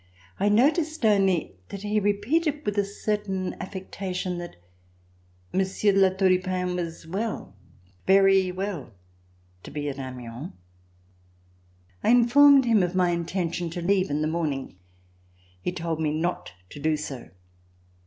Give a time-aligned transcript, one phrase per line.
[0.39, 4.55] I noticed only that he repeated with a certain affectation that
[5.53, 7.55] Monsieur de La Tour du Pin was "well,
[8.07, 8.93] very well"
[9.61, 10.53] to be at Amiens.
[12.03, 14.75] I informed him of my intention to leave in the morning.
[15.61, 17.29] He told me not to do so.